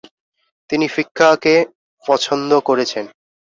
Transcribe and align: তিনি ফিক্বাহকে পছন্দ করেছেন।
তিনি 0.69 0.85
ফিক্বাহকে 0.87 1.53
পছন্দ 2.03 2.51
করেছেন। 2.67 3.05